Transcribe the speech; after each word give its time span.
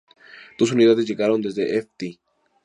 Dos 0.57 0.71
unidades 0.71 1.05
llegaron 1.07 1.43
desde 1.43 1.77
Ft. 1.79 2.17